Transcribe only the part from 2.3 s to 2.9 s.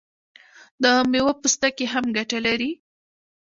لري.